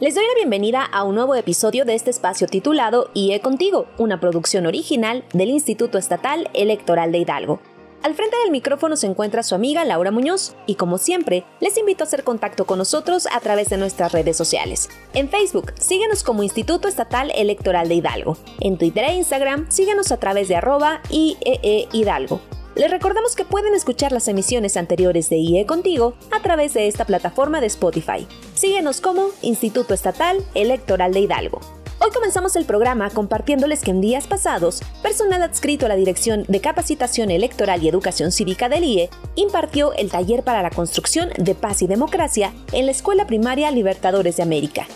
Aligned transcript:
Les 0.00 0.14
doy 0.14 0.24
la 0.24 0.34
bienvenida 0.34 0.82
a 0.82 1.04
un 1.04 1.14
nuevo 1.14 1.34
episodio 1.34 1.84
de 1.84 1.94
este 1.94 2.08
espacio 2.08 2.46
titulado 2.46 3.10
IE 3.12 3.38
Contigo, 3.42 3.84
una 3.98 4.18
producción 4.18 4.64
original 4.64 5.26
del 5.34 5.50
Instituto 5.50 5.98
Estatal 5.98 6.48
Electoral 6.54 7.12
de 7.12 7.18
Hidalgo. 7.18 7.60
Al 8.02 8.14
frente 8.14 8.34
del 8.38 8.50
micrófono 8.50 8.96
se 8.96 9.06
encuentra 9.06 9.42
su 9.42 9.54
amiga 9.54 9.84
Laura 9.84 10.10
Muñoz 10.10 10.54
y 10.64 10.76
como 10.76 10.96
siempre 10.96 11.44
les 11.60 11.76
invito 11.76 12.02
a 12.02 12.06
hacer 12.06 12.24
contacto 12.24 12.64
con 12.64 12.78
nosotros 12.78 13.28
a 13.30 13.40
través 13.40 13.68
de 13.68 13.76
nuestras 13.76 14.12
redes 14.12 14.38
sociales. 14.38 14.88
En 15.12 15.28
Facebook, 15.28 15.74
síguenos 15.78 16.22
como 16.22 16.42
Instituto 16.42 16.88
Estatal 16.88 17.30
Electoral 17.34 17.90
de 17.90 17.96
Hidalgo. 17.96 18.38
En 18.60 18.78
Twitter 18.78 19.04
e 19.04 19.16
Instagram, 19.16 19.70
síguenos 19.70 20.12
a 20.12 20.16
través 20.16 20.48
de 20.48 20.56
arroba 20.56 21.02
IEE 21.10 21.88
Hidalgo. 21.92 22.40
Les 22.76 22.90
recordamos 22.90 23.34
que 23.34 23.44
pueden 23.44 23.74
escuchar 23.74 24.12
las 24.12 24.28
emisiones 24.28 24.76
anteriores 24.76 25.28
de 25.28 25.36
IE 25.36 25.66
Contigo 25.66 26.14
a 26.30 26.40
través 26.40 26.72
de 26.72 26.86
esta 26.86 27.04
plataforma 27.04 27.60
de 27.60 27.66
Spotify. 27.66 28.26
Síguenos 28.54 29.00
como 29.00 29.30
Instituto 29.42 29.92
Estatal 29.92 30.38
Electoral 30.54 31.12
de 31.12 31.20
Hidalgo. 31.20 31.60
Hoy 32.02 32.10
comenzamos 32.14 32.56
el 32.56 32.64
programa 32.64 33.10
compartiéndoles 33.10 33.82
que 33.82 33.90
en 33.90 34.00
días 34.00 34.26
pasados, 34.26 34.80
personal 35.02 35.42
adscrito 35.42 35.84
a 35.84 35.88
la 35.90 35.96
Dirección 35.96 36.44
de 36.48 36.60
Capacitación 36.60 37.30
Electoral 37.30 37.82
y 37.82 37.88
Educación 37.88 38.32
Cívica 38.32 38.70
del 38.70 38.84
IE 38.84 39.10
impartió 39.34 39.92
el 39.92 40.10
taller 40.10 40.42
para 40.42 40.62
la 40.62 40.70
construcción 40.70 41.28
de 41.36 41.54
paz 41.54 41.82
y 41.82 41.86
democracia 41.86 42.54
en 42.72 42.86
la 42.86 42.92
Escuela 42.92 43.26
Primaria 43.26 43.70
Libertadores 43.70 44.38
de 44.38 44.42
América, 44.44 44.86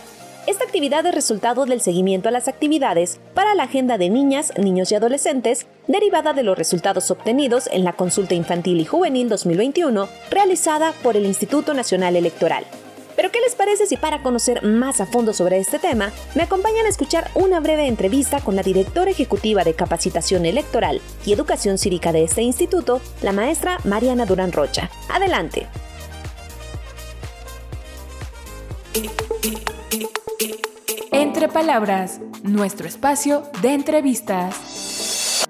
esta 0.47 0.65
actividad 0.65 1.07
es 1.07 1.15
resultado 1.15 1.65
del 1.65 1.81
seguimiento 1.81 2.29
a 2.29 2.33
las 2.33 2.49
actividades 2.49 3.19
para 3.35 3.55
la 3.55 3.65
agenda 3.65 3.97
de 3.97 4.11
niñas, 4.11 4.53
niños 4.59 4.93
y 4.93 4.95
adolescentes, 4.95 5.67
derivada 5.87 6.33
de 6.33 6.43
los 6.43 6.59
resultados 6.59 7.11
obtenidos 7.11 7.69
en 7.73 7.85
la 7.85 7.95
Consulta 7.95 8.35
Infantil 8.35 8.81
y 8.81 8.85
Juvenil 8.85 9.29
2021 9.29 10.09
realizada 10.31 10.93
por 11.03 11.17
el 11.17 11.25
Instituto 11.25 11.73
Nacional 11.73 12.17
Electoral. 12.17 12.65
Pero 13.17 13.31
¿qué 13.31 13.41
les 13.41 13.55
parece 13.55 13.87
si 13.87 13.97
para 13.97 14.23
conocer 14.23 14.63
más 14.65 15.01
a 15.01 15.07
fondo 15.07 15.33
sobre 15.33 15.59
este 15.59 15.79
tema, 15.79 16.13
me 16.35 16.43
acompañan 16.43 16.85
a 16.85 16.89
escuchar 16.89 17.31
una 17.35 17.61
breve 17.61 17.87
entrevista 17.87 18.41
con 18.41 18.57
la 18.57 18.63
directora 18.63 19.11
ejecutiva 19.11 19.65
de 19.65 19.75
Capacitación 19.75 20.45
Electoral 20.47 21.01
y 21.25 21.33
Educación 21.33 21.79
Cívica 21.79 22.13
de 22.13 22.25
este 22.25 22.43
instituto, 22.43 23.01
la 23.23 23.33
maestra 23.33 23.79
Mariana 23.85 24.27
Durán 24.27 24.53
Rocha? 24.53 24.91
Adelante. 25.09 25.69
Entre 31.17 31.47
Palabras, 31.47 32.21
nuestro 32.43 32.89
espacio 32.89 33.45
de 33.63 33.73
entrevistas. 33.73 35.47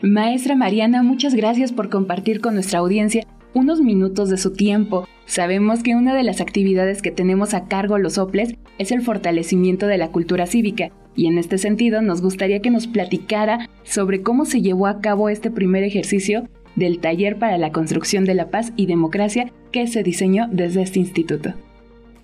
Maestra 0.00 0.56
Mariana, 0.56 1.02
muchas 1.02 1.34
gracias 1.34 1.72
por 1.72 1.90
compartir 1.90 2.40
con 2.40 2.54
nuestra 2.54 2.78
audiencia 2.78 3.26
unos 3.52 3.82
minutos 3.82 4.30
de 4.30 4.38
su 4.38 4.54
tiempo. 4.54 5.06
Sabemos 5.26 5.82
que 5.82 5.94
una 5.94 6.14
de 6.14 6.22
las 6.22 6.40
actividades 6.40 7.02
que 7.02 7.10
tenemos 7.10 7.52
a 7.52 7.66
cargo 7.66 7.98
los 7.98 8.16
OPLES 8.16 8.54
es 8.78 8.90
el 8.90 9.02
fortalecimiento 9.02 9.86
de 9.86 9.98
la 9.98 10.08
cultura 10.08 10.46
cívica 10.46 10.90
y 11.14 11.26
en 11.26 11.36
este 11.36 11.58
sentido 11.58 12.00
nos 12.00 12.22
gustaría 12.22 12.62
que 12.62 12.70
nos 12.70 12.86
platicara 12.86 13.68
sobre 13.82 14.22
cómo 14.22 14.46
se 14.46 14.62
llevó 14.62 14.86
a 14.86 15.02
cabo 15.02 15.28
este 15.28 15.50
primer 15.50 15.84
ejercicio 15.84 16.48
del 16.78 17.00
Taller 17.00 17.38
para 17.38 17.58
la 17.58 17.72
Construcción 17.72 18.24
de 18.24 18.34
la 18.34 18.48
Paz 18.48 18.72
y 18.76 18.86
Democracia 18.86 19.50
que 19.72 19.86
se 19.86 20.02
diseñó 20.02 20.48
desde 20.50 20.82
este 20.82 20.98
instituto. 20.98 21.54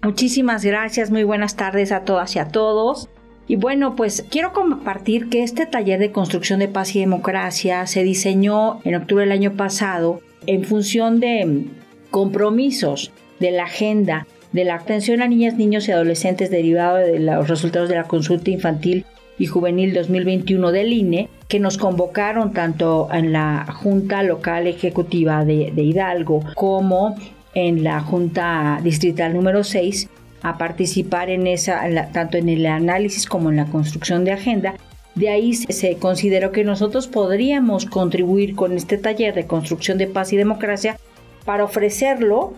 Muchísimas 0.03 0.65
gracias, 0.65 1.11
muy 1.11 1.25
buenas 1.25 1.57
tardes 1.57 1.93
a 1.93 2.05
todas 2.05 2.37
y 2.37 2.39
a 2.39 2.49
todos. 2.49 3.09
Y 3.47 3.57
bueno, 3.57 3.95
pues 3.97 4.25
quiero 4.31 4.53
compartir 4.53 5.29
que 5.29 5.43
este 5.43 5.67
taller 5.67 5.99
de 5.99 6.13
construcción 6.13 6.61
de 6.61 6.69
paz 6.69 6.95
y 6.97 7.01
democracia 7.01 7.87
se 7.87 8.03
diseñó 8.03 8.81
en 8.85 8.95
octubre 8.95 9.25
del 9.25 9.33
año 9.33 9.53
pasado 9.53 10.21
en 10.47 10.65
función 10.65 11.21
de 11.21 11.67
compromisos 12.11 13.13
de 13.41 13.51
la 13.51 13.65
agenda 13.65 14.27
de 14.53 14.65
la 14.65 14.77
atención 14.77 15.21
a 15.21 15.27
niñas, 15.27 15.57
niños 15.57 15.89
y 15.89 15.93
adolescentes 15.93 16.49
derivado 16.49 16.99
de 16.99 17.19
los 17.19 17.49
resultados 17.49 17.89
de 17.89 17.97
la 17.97 18.05
consulta 18.05 18.51
infantil 18.51 19.05
y 19.37 19.47
Juvenil 19.47 19.93
2021 19.93 20.71
del 20.71 20.93
INE, 20.93 21.29
que 21.49 21.61
nos 21.61 21.79
convocaron 21.79 22.53
tanto 22.53 23.09
en 23.13 23.33
la 23.33 23.67
Junta 23.73 24.23
Local 24.23 24.67
Ejecutiva 24.67 25.45
de, 25.45 25.73
Hidalgo 25.77 26.41
como 26.55 27.17
en 27.55 27.85
la 27.85 28.01
Junta 28.01 28.81
Distrital 28.83 29.35
número 29.35 29.63
6 29.63 30.09
a 30.43 30.59
participar 30.59 31.31
en 31.31 31.47
esa, 31.47 31.83
tanto 32.13 32.37
en 32.37 32.49
el 32.49 32.67
análisis 32.67 33.27
como 33.27 33.51
en 33.51 33.57
la 33.57 33.67
construcción 33.67 34.25
de 34.25 34.33
agenda. 34.33 34.75
De 35.15 35.29
ahí 35.29 35.55
se 35.55 35.97
consideró 35.97 36.51
que 36.51 36.65
nosotros 36.65 37.07
podríamos 37.07 37.87
contribuir 37.87 38.57
con 38.57 38.73
este 38.73 38.99
taller 38.99 39.35
de 39.35 39.47
construcción 39.47 39.97
de 39.97 40.09
paz 40.09 40.33
y 40.33 40.37
democracia 40.37 40.99
para 41.45 41.65
ofrecerlo, 41.65 42.55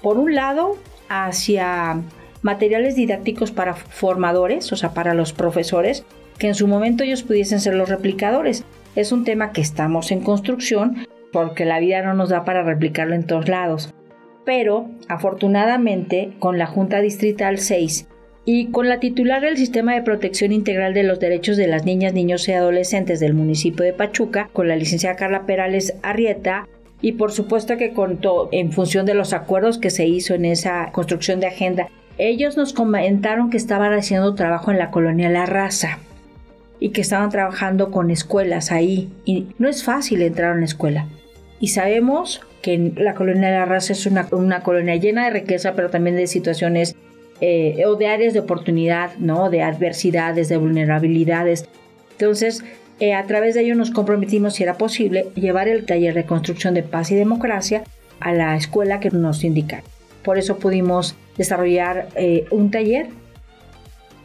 por 0.00 0.16
un 0.16 0.34
lado, 0.34 0.76
hacia 1.08 2.00
materiales 2.42 2.94
didácticos 2.94 3.50
para 3.50 3.74
formadores, 3.74 4.72
o 4.72 4.76
sea, 4.76 4.94
para 4.94 5.14
los 5.14 5.32
profesores, 5.32 6.04
que 6.38 6.48
en 6.48 6.54
su 6.54 6.66
momento 6.66 7.04
ellos 7.04 7.22
pudiesen 7.22 7.60
ser 7.60 7.74
los 7.74 7.88
replicadores. 7.88 8.64
Es 8.94 9.12
un 9.12 9.24
tema 9.24 9.52
que 9.52 9.60
estamos 9.60 10.10
en 10.10 10.20
construcción 10.20 11.06
porque 11.32 11.64
la 11.64 11.80
vida 11.80 12.02
no 12.02 12.14
nos 12.14 12.30
da 12.30 12.44
para 12.44 12.62
replicarlo 12.62 13.14
en 13.14 13.24
todos 13.24 13.48
lados. 13.48 13.92
Pero, 14.44 14.88
afortunadamente, 15.08 16.32
con 16.38 16.58
la 16.58 16.66
Junta 16.66 17.00
Distrital 17.00 17.58
6 17.58 18.08
y 18.46 18.68
con 18.68 18.88
la 18.88 18.98
titular 18.98 19.42
del 19.42 19.58
Sistema 19.58 19.94
de 19.94 20.02
Protección 20.02 20.52
Integral 20.52 20.94
de 20.94 21.02
los 21.02 21.20
Derechos 21.20 21.58
de 21.58 21.66
las 21.66 21.84
Niñas, 21.84 22.14
Niños 22.14 22.48
y 22.48 22.52
Adolescentes 22.52 23.20
del 23.20 23.34
municipio 23.34 23.84
de 23.84 23.92
Pachuca, 23.92 24.48
con 24.54 24.68
la 24.68 24.76
licenciada 24.76 25.16
Carla 25.16 25.44
Perales 25.44 25.94
Arrieta, 26.02 26.66
y 27.02 27.12
por 27.12 27.30
supuesto 27.30 27.76
que 27.76 27.92
contó 27.92 28.48
en 28.50 28.72
función 28.72 29.04
de 29.04 29.14
los 29.14 29.34
acuerdos 29.34 29.78
que 29.78 29.90
se 29.90 30.06
hizo 30.06 30.34
en 30.34 30.46
esa 30.46 30.90
construcción 30.92 31.40
de 31.40 31.46
agenda, 31.46 31.88
ellos 32.16 32.56
nos 32.56 32.72
comentaron 32.72 33.50
que 33.50 33.58
estaban 33.58 33.92
haciendo 33.92 34.34
trabajo 34.34 34.70
en 34.72 34.78
la 34.78 34.90
colonia 34.90 35.28
La 35.28 35.46
Raza 35.46 35.98
y 36.80 36.90
que 36.90 37.00
estaban 37.00 37.30
trabajando 37.30 37.90
con 37.90 38.10
escuelas 38.10 38.72
ahí. 38.72 39.10
Y 39.24 39.48
no 39.58 39.68
es 39.68 39.84
fácil 39.84 40.22
entrar 40.22 40.52
a 40.52 40.56
una 40.56 40.64
escuela. 40.64 41.06
Y 41.60 41.68
sabemos 41.68 42.40
que 42.62 42.92
la 42.96 43.14
colonia 43.14 43.48
de 43.48 43.58
la 43.58 43.64
raza 43.64 43.92
es 43.92 44.06
una, 44.06 44.26
colonia 44.62 44.96
llena 44.96 45.24
de 45.24 45.30
riqueza, 45.30 45.74
pero 45.74 45.90
también 45.90 46.16
de 46.16 46.26
situaciones 46.26 46.96
eh, 47.40 47.84
o 47.86 47.94
de 47.96 48.08
áreas 48.08 48.32
de 48.32 48.40
oportunidad, 48.40 49.16
¿no? 49.18 49.50
De 49.50 49.62
adversidades, 49.62 50.48
de 50.48 50.56
vulnerabilidades. 50.56 51.68
Entonces, 52.12 52.64
eh, 53.00 53.14
a 53.14 53.24
través 53.26 53.54
de 53.54 53.62
ello 53.62 53.76
nos 53.76 53.90
comprometimos, 53.90 54.54
si 54.54 54.64
era 54.64 54.76
posible, 54.76 55.28
llevar 55.34 55.68
el 55.68 55.86
taller 55.86 56.14
de 56.14 56.26
construcción 56.26 56.74
de 56.74 56.82
paz 56.82 57.10
y 57.10 57.14
democracia 57.14 57.84
a 58.18 58.32
la 58.32 58.56
escuela 58.56 58.98
que 58.98 59.10
nos 59.10 59.44
indicaron. 59.44 59.84
Por 60.24 60.36
eso 60.36 60.58
pudimos 60.58 61.14
desarrollar 61.36 62.08
eh, 62.16 62.44
un 62.50 62.70
taller 62.70 63.06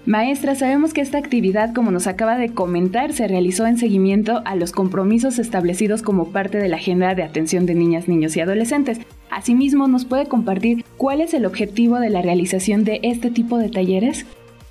Maestra, 0.05 0.53
sabemos 0.55 0.93
que 0.93 0.99
esta 0.99 1.17
actividad, 1.17 1.73
como 1.73 1.89
nos 1.89 2.07
acaba 2.07 2.37
de 2.37 2.49
comentar, 2.49 3.13
se 3.13 3.25
realizó 3.25 3.65
en 3.65 3.77
seguimiento 3.77 4.41
a 4.43 4.55
los 4.55 4.73
compromisos 4.73 5.39
establecidos 5.39 6.01
como 6.01 6.33
parte 6.33 6.57
de 6.57 6.67
la 6.67 6.75
Agenda 6.75 7.15
de 7.15 7.23
Atención 7.23 7.65
de 7.65 7.73
Niñas, 7.73 8.09
Niños 8.09 8.35
y 8.35 8.41
Adolescentes. 8.41 8.99
Asimismo, 9.29 9.87
¿nos 9.87 10.03
puede 10.03 10.25
compartir 10.25 10.83
cuál 10.97 11.21
es 11.21 11.33
el 11.33 11.45
objetivo 11.45 12.01
de 12.01 12.09
la 12.09 12.21
realización 12.21 12.83
de 12.83 12.99
este 13.03 13.31
tipo 13.31 13.57
de 13.57 13.69
talleres? 13.69 14.25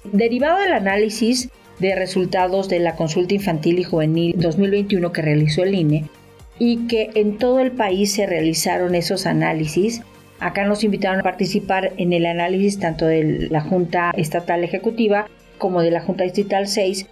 Derivado 0.05 0.61
del 0.61 0.75
análisis 0.75 1.49
de 1.79 1.95
resultados 1.95 2.69
de 2.69 2.81
la 2.81 2.95
consulta 2.95 3.33
infantil 3.33 3.79
y 3.79 3.85
juvenil 3.85 4.35
2021 4.37 5.13
que 5.13 5.23
realizó 5.23 5.63
el 5.63 5.75
INE 5.75 6.11
y 6.59 6.87
que 6.89 7.09
en 7.15 7.39
todo 7.39 7.61
el 7.61 7.73
país 7.73 8.13
se 8.13 8.27
realizaron 8.27 8.95
esos 8.95 9.25
análisis, 9.25 10.03
Acá 10.43 10.65
nos 10.65 10.83
invitaron 10.83 11.21
a 11.21 11.23
participar 11.23 11.93
en 11.99 12.13
el 12.13 12.27
análisis 12.27 12.81
tanto 12.81 13.07
de 13.07 13.47
la 13.49 13.61
Junta 13.61 14.11
Estatal 14.17 14.65
Ejecutiva 14.65 15.29
como 15.57 15.83
de 15.83 15.93
la 15.93 16.01
Junta 16.01 16.25
Distrital 16.25 16.67
6. 16.67 17.07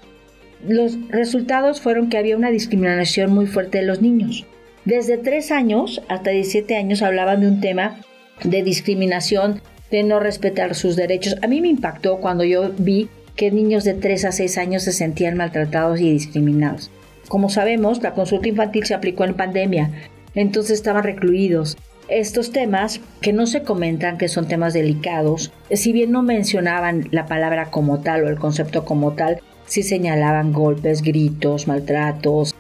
Los 0.67 0.99
resultados 1.11 1.81
fueron 1.81 2.09
que 2.09 2.19
había 2.19 2.37
una 2.37 2.51
discriminación 2.51 3.33
muy 3.33 3.47
fuerte 3.47 3.79
de 3.79 3.85
los 3.85 4.03
niños. 4.03 4.47
Desde 4.85 5.17
3 5.17 5.53
años 5.53 6.03
hasta 6.09 6.31
17 6.31 6.77
años 6.77 7.03
hablaban 7.03 7.41
de 7.41 7.47
un 7.47 7.61
tema 7.61 8.01
de 8.43 8.65
discriminación, 8.65 9.63
de 9.93 10.03
no 10.03 10.19
respetar 10.19 10.75
sus 10.75 10.97
derechos. 10.97 11.37
A 11.41 11.47
mí 11.47 11.61
me 11.61 11.69
impactó 11.69 12.19
cuando 12.19 12.43
yo 12.43 12.73
vi 12.79 13.09
que 13.37 13.53
niños 13.53 13.85
de 13.85 13.95
3 13.95 14.25
a 14.25 14.33
6 14.33 14.59
años 14.59 14.83
se 14.83 14.93
sentían 14.93 15.37
maltratados 15.37 16.01
y 16.01 16.11
discriminados. 16.11 16.91
Como 17.29 17.49
sabemos, 17.49 18.03
la 18.03 18.13
consulta 18.13 18.49
infantil 18.49 18.87
se 18.87 18.95
aplicó 18.95 19.25
en 19.25 19.35
pandemia, 19.35 19.93
entonces 20.35 20.73
estaban 20.73 21.05
recluidos. 21.05 21.77
Estos 22.11 22.51
temas, 22.51 23.01
que 23.21 23.33
no 23.33 23.47
se 23.47 23.63
comentan 23.63 24.19
que 24.19 24.27
son 24.27 24.49
temas 24.49 24.75
delicados, 24.75 25.53
si 25.71 25.93
bien 25.93 26.11
no 26.11 26.23
mencionaban 26.23 27.07
la 27.13 27.27
palabra 27.27 27.71
como 27.71 28.01
tal 28.01 28.25
o 28.25 28.29
el 28.29 28.37
concepto 28.37 28.85
como 28.85 29.13
tal, 29.13 29.41
sí 29.67 29.85
señalaban 29.85 30.53
golpes, 30.53 31.03
gritos, 31.03 31.69
maltratos, 31.69 32.57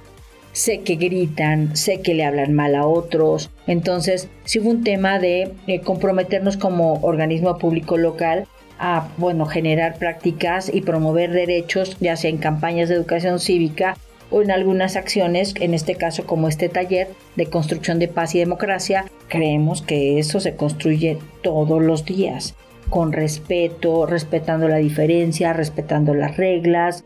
sé 0.52 0.82
que 0.82 0.94
gritan, 0.94 1.76
sé 1.76 2.00
que 2.00 2.14
le 2.14 2.25
hablan 2.25 2.55
mal 2.55 2.76
a 2.76 2.87
otros. 2.87 3.50
Entonces, 3.67 4.29
sí 4.44 4.61
fue 4.61 4.70
un 4.70 4.85
tema 4.85 5.19
de 5.19 5.53
eh, 5.67 5.81
comprometernos 5.81 6.56
como 6.56 7.00
organismo 7.03 7.58
público 7.58 7.96
local 7.96 8.46
a, 8.79 9.08
bueno, 9.17 9.46
generar 9.46 9.99
prácticas 9.99 10.70
y 10.73 10.82
promover 10.82 11.32
derechos, 11.32 11.96
ya 11.99 12.14
sea 12.14 12.31
en 12.31 12.38
campañas 12.38 12.88
de 12.88 12.94
educación 12.94 13.41
cívica 13.41 13.96
o 14.31 14.43
en 14.43 14.53
algunas 14.53 14.94
acciones, 14.94 15.55
en 15.58 15.75
este 15.75 15.96
caso 15.96 16.25
como 16.25 16.46
este 16.46 16.69
taller 16.69 17.08
de 17.35 17.46
construcción 17.46 17.99
de 17.99 18.06
paz 18.06 18.37
y 18.37 18.38
democracia, 18.38 19.06
creemos 19.31 19.81
que 19.81 20.19
eso 20.19 20.41
se 20.41 20.56
construye 20.56 21.17
todos 21.43 21.82
los 21.82 22.05
días, 22.05 22.55
con 22.91 23.12
respeto, 23.12 24.05
respetando 24.05 24.69
la 24.69 24.77
diferencia, 24.77 25.55
respetando 25.55 26.12
las 26.12 26.37
reglas. 26.37 27.05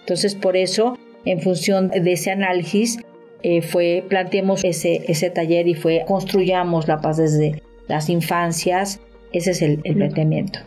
Entonces, 0.00 0.34
por 0.34 0.56
eso, 0.56 0.96
en 1.26 1.42
función 1.42 1.88
de 1.88 2.12
ese 2.12 2.30
análisis, 2.30 2.98
eh, 3.42 3.60
fue 3.60 4.02
planteemos 4.08 4.64
ese, 4.64 5.02
ese 5.08 5.28
taller 5.28 5.68
y 5.68 5.74
fue 5.74 6.04
construyamos 6.06 6.88
la 6.88 7.02
paz 7.02 7.18
desde 7.18 7.62
las 7.88 8.08
infancias. 8.08 9.00
Ese 9.32 9.50
es 9.50 9.60
el, 9.60 9.80
el 9.84 9.96
planteamiento. 9.96 10.60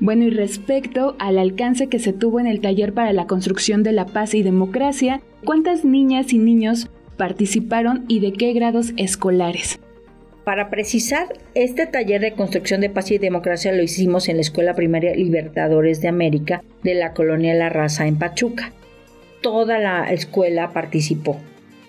Bueno, 0.00 0.24
y 0.24 0.30
respecto 0.30 1.14
al 1.20 1.38
alcance 1.38 1.86
que 1.86 2.00
se 2.00 2.12
tuvo 2.12 2.40
en 2.40 2.48
el 2.48 2.60
taller 2.60 2.92
para 2.92 3.12
la 3.12 3.26
construcción 3.26 3.84
de 3.84 3.92
la 3.92 4.06
paz 4.06 4.34
y 4.34 4.42
democracia, 4.42 5.20
¿cuántas 5.44 5.84
niñas 5.84 6.32
y 6.32 6.38
niños 6.38 6.90
participaron 7.16 8.04
y 8.08 8.20
de 8.20 8.32
qué 8.32 8.52
grados 8.52 8.92
escolares? 8.96 9.78
Para 10.44 10.70
precisar, 10.70 11.28
este 11.54 11.86
taller 11.86 12.20
de 12.20 12.32
construcción 12.32 12.80
de 12.80 12.90
paz 12.90 13.10
y 13.12 13.18
democracia 13.18 13.72
lo 13.72 13.82
hicimos 13.82 14.28
en 14.28 14.36
la 14.36 14.42
Escuela 14.42 14.74
Primaria 14.74 15.14
Libertadores 15.14 16.00
de 16.00 16.08
América 16.08 16.64
de 16.82 16.94
la 16.94 17.14
colonia 17.14 17.54
La 17.54 17.68
Raza 17.68 18.08
en 18.08 18.18
Pachuca. 18.18 18.72
Toda 19.40 19.78
la 19.78 20.12
escuela 20.12 20.72
participó. 20.72 21.40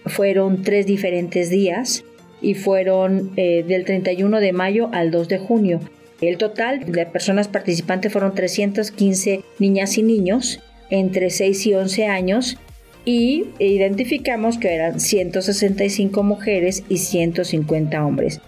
Fueron 0.06 0.62
tres 0.62 0.86
diferentes 0.86 1.50
días 1.50 2.04
y 2.42 2.54
fueron 2.54 3.32
eh, 3.38 3.64
del 3.68 3.86
31 3.86 4.40
de 4.40 4.54
mayo 4.54 4.90
al 4.92 5.10
2 5.10 5.30
de 5.30 5.40
junio. 5.40 5.80
El 6.22 6.38
total 6.38 6.92
de 6.92 7.06
personas 7.08 7.48
participantes 7.48 8.12
fueron 8.12 8.36
315 8.36 9.44
niñas 9.58 9.98
y 9.98 10.04
niños 10.04 10.60
entre 10.90 11.32
6 11.32 11.66
y 11.68 11.74
11 11.74 12.06
años 12.06 12.58
y 13.06 13.46
identificamos 13.60 14.58
que 14.58 14.74
eran 14.74 15.00
165 15.00 16.24
mujeres 16.24 16.84
y 16.90 16.98
150 16.98 18.06
hombres. 18.06 18.42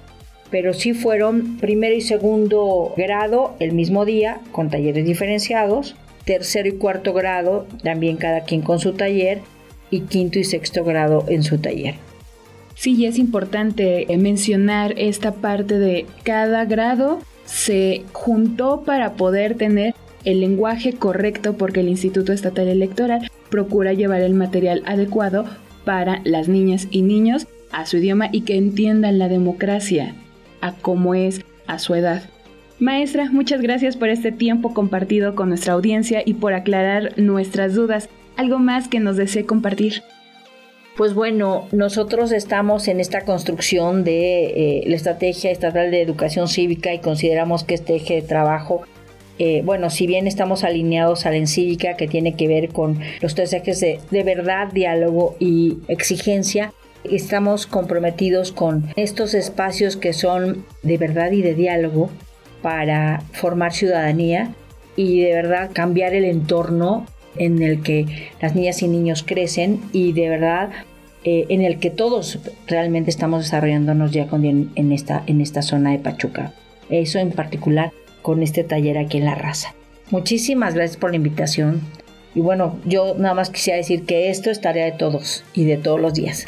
Pero 0.49 0.73
sí 0.73 0.93
fueron 0.93 1.57
primero 1.57 1.95
y 1.95 2.01
segundo 2.01 2.93
grado 2.95 3.55
el 3.59 3.73
mismo 3.73 4.05
día 4.05 4.39
con 4.51 4.69
talleres 4.69 5.05
diferenciados, 5.05 5.95
tercero 6.23 6.69
y 6.69 6.73
cuarto 6.73 7.13
grado 7.13 7.67
también 7.83 8.17
cada 8.17 8.41
quien 8.41 8.61
con 8.61 8.79
su 8.79 8.93
taller 8.93 9.41
y 9.89 10.01
quinto 10.01 10.39
y 10.39 10.43
sexto 10.43 10.83
grado 10.83 11.25
en 11.27 11.43
su 11.43 11.57
taller. 11.57 11.95
Sí, 12.75 13.05
es 13.05 13.17
importante 13.17 14.05
mencionar 14.17 14.93
esta 14.97 15.33
parte 15.33 15.79
de 15.79 16.05
cada 16.23 16.65
grado 16.65 17.19
se 17.45 18.03
juntó 18.11 18.83
para 18.83 19.13
poder 19.13 19.55
tener 19.55 19.93
el 20.25 20.41
lenguaje 20.41 20.93
correcto 20.93 21.53
porque 21.53 21.79
el 21.79 21.89
Instituto 21.89 22.33
Estatal 22.33 22.67
Electoral 22.67 23.29
procura 23.49 23.93
llevar 23.93 24.21
el 24.21 24.33
material 24.33 24.83
adecuado 24.85 25.45
para 25.83 26.21
las 26.23 26.47
niñas 26.47 26.87
y 26.91 27.01
niños 27.01 27.47
a 27.71 27.85
su 27.85 27.97
idioma 27.97 28.29
y 28.31 28.41
que 28.41 28.55
entiendan 28.55 29.19
la 29.19 29.27
democracia 29.27 30.15
a 30.61 30.73
cómo 30.73 31.13
es 31.15 31.41
a 31.67 31.79
su 31.79 31.95
edad. 31.95 32.23
Maestra, 32.79 33.29
muchas 33.31 33.61
gracias 33.61 33.95
por 33.95 34.09
este 34.09 34.31
tiempo 34.31 34.73
compartido 34.73 35.35
con 35.35 35.49
nuestra 35.49 35.73
audiencia 35.73 36.21
y 36.25 36.33
por 36.33 36.53
aclarar 36.53 37.13
nuestras 37.17 37.73
dudas. 37.73 38.09
¿Algo 38.35 38.59
más 38.59 38.89
que 38.89 38.99
nos 38.99 39.15
desee 39.15 39.45
compartir? 39.45 40.03
Pues 40.97 41.13
bueno, 41.13 41.67
nosotros 41.71 42.31
estamos 42.31 42.87
en 42.87 42.99
esta 42.99 43.21
construcción 43.21 44.03
de 44.03 44.45
eh, 44.45 44.83
la 44.87 44.95
Estrategia 44.95 45.51
Estatal 45.51 45.91
de 45.91 46.01
Educación 46.01 46.47
Cívica 46.47 46.93
y 46.93 46.99
consideramos 46.99 47.63
que 47.63 47.75
este 47.75 47.95
eje 47.95 48.15
de 48.15 48.21
trabajo 48.21 48.83
eh, 49.37 49.61
bueno, 49.65 49.89
si 49.89 50.07
bien 50.07 50.27
estamos 50.27 50.63
alineados 50.63 51.25
a 51.25 51.31
la 51.31 51.37
encívica 51.37 51.97
que 51.97 52.07
tiene 52.07 52.35
que 52.35 52.47
ver 52.47 52.69
con 52.69 52.99
los 53.21 53.35
tres 53.35 53.51
ejes 53.53 53.79
de, 53.81 53.99
de 54.09 54.23
verdad, 54.23 54.67
diálogo 54.71 55.35
y 55.39 55.77
exigencia, 55.87 56.73
estamos 57.03 57.67
comprometidos 57.67 58.51
con 58.51 58.85
estos 58.95 59.33
espacios 59.33 59.97
que 59.97 60.13
son 60.13 60.65
de 60.83 60.97
verdad 60.97 61.31
y 61.31 61.41
de 61.41 61.53
diálogo 61.53 62.09
para 62.61 63.21
formar 63.33 63.73
ciudadanía 63.73 64.53
y 64.95 65.21
de 65.21 65.33
verdad 65.33 65.69
cambiar 65.73 66.13
el 66.13 66.25
entorno 66.25 67.05
en 67.37 67.61
el 67.61 67.83
que 67.83 68.05
las 68.41 68.55
niñas 68.55 68.81
y 68.81 68.87
niños 68.87 69.23
crecen 69.23 69.81
y 69.91 70.13
de 70.13 70.29
verdad 70.29 70.69
eh, 71.25 71.45
en 71.49 71.61
el 71.61 71.79
que 71.79 71.89
todos 71.89 72.39
realmente 72.67 73.09
estamos 73.09 73.43
desarrollándonos 73.43 74.11
ya 74.11 74.27
con, 74.27 74.45
en, 74.45 74.91
esta, 74.91 75.23
en 75.27 75.41
esta 75.41 75.61
zona 75.61 75.91
de 75.91 75.99
Pachuca. 75.99 76.53
Eso 76.89 77.19
en 77.19 77.31
particular 77.31 77.91
con 78.25 78.41
este 78.41 78.63
taller 78.63 78.97
aquí 78.97 79.19
en 79.19 79.25
La 79.25 79.35
Raza. 79.35 79.75
Muchísimas 80.09 80.73
gracias 80.73 80.97
por 80.97 81.11
la 81.11 81.17
invitación. 81.17 81.79
Y 82.33 82.39
bueno, 82.39 82.79
yo 82.83 83.13
nada 83.19 83.35
más 83.35 83.51
quisiera 83.51 83.77
decir 83.77 84.03
que 84.03 84.31
esto 84.31 84.49
es 84.49 84.61
tarea 84.61 84.85
de 84.85 84.93
todos 84.93 85.43
y 85.53 85.65
de 85.65 85.77
todos 85.77 86.01
los 86.01 86.15
días. 86.15 86.47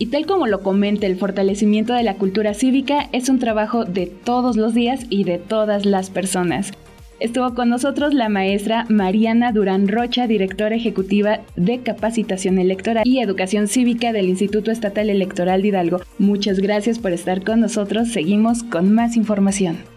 Y 0.00 0.06
tal 0.06 0.26
como 0.26 0.48
lo 0.48 0.62
comenta, 0.62 1.06
el 1.06 1.18
fortalecimiento 1.18 1.94
de 1.94 2.02
la 2.02 2.14
cultura 2.14 2.52
cívica 2.52 3.08
es 3.12 3.28
un 3.28 3.38
trabajo 3.38 3.84
de 3.84 4.06
todos 4.06 4.56
los 4.56 4.74
días 4.74 5.06
y 5.08 5.22
de 5.22 5.38
todas 5.38 5.86
las 5.86 6.10
personas. 6.10 6.72
Estuvo 7.20 7.54
con 7.54 7.68
nosotros 7.68 8.12
la 8.12 8.28
maestra 8.28 8.86
Mariana 8.88 9.52
Durán 9.52 9.86
Rocha, 9.86 10.26
directora 10.26 10.74
ejecutiva 10.74 11.42
de 11.54 11.78
Capacitación 11.78 12.58
Electoral 12.58 13.04
y 13.06 13.20
Educación 13.20 13.68
Cívica 13.68 14.12
del 14.12 14.28
Instituto 14.28 14.72
Estatal 14.72 15.10
Electoral 15.10 15.62
de 15.62 15.68
Hidalgo. 15.68 16.00
Muchas 16.18 16.58
gracias 16.58 16.98
por 16.98 17.12
estar 17.12 17.44
con 17.44 17.60
nosotros. 17.60 18.08
Seguimos 18.08 18.64
con 18.64 18.92
más 18.92 19.16
información. 19.16 19.95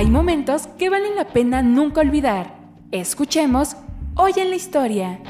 Hay 0.00 0.08
momentos 0.08 0.66
que 0.78 0.88
valen 0.88 1.14
la 1.14 1.26
pena 1.26 1.60
nunca 1.60 2.00
olvidar. 2.00 2.54
Escuchemos 2.90 3.76
Hoy 4.16 4.32
en 4.38 4.48
la 4.48 4.56
Historia. 4.56 5.20